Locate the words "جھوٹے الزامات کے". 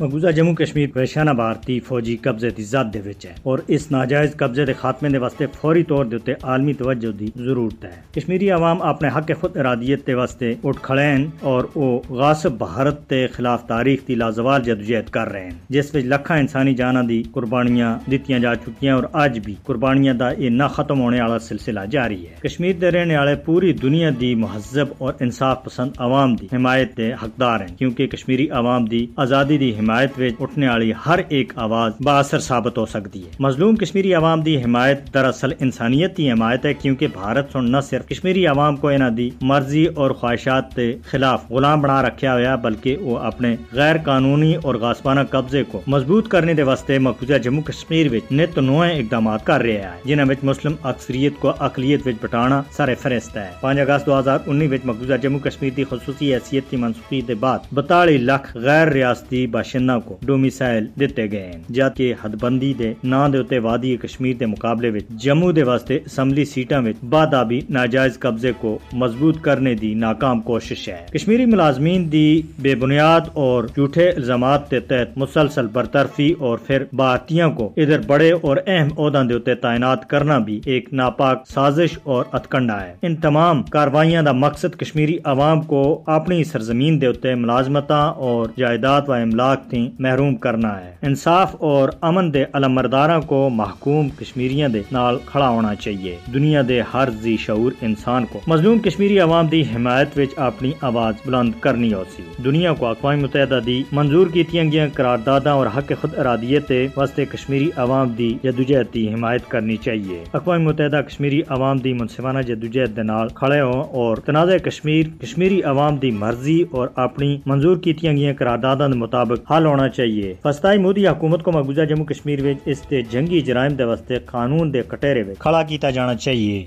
73.74-74.80